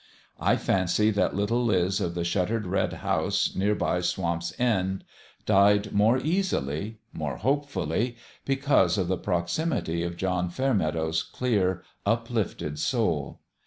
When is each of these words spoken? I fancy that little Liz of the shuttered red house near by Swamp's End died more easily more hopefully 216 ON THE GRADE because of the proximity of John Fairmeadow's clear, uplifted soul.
I 0.39 0.55
fancy 0.55 1.11
that 1.11 1.35
little 1.35 1.63
Liz 1.63 2.01
of 2.01 2.15
the 2.15 2.23
shuttered 2.23 2.65
red 2.65 2.91
house 2.91 3.53
near 3.55 3.75
by 3.75 4.01
Swamp's 4.01 4.51
End 4.59 5.03
died 5.45 5.93
more 5.93 6.17
easily 6.17 6.97
more 7.13 7.37
hopefully 7.37 8.17
216 8.47 8.47
ON 8.47 8.47
THE 8.47 8.47
GRADE 8.47 8.55
because 8.55 8.97
of 8.97 9.07
the 9.07 9.17
proximity 9.23 10.01
of 10.01 10.17
John 10.17 10.49
Fairmeadow's 10.49 11.21
clear, 11.21 11.83
uplifted 12.03 12.79
soul. 12.79 13.41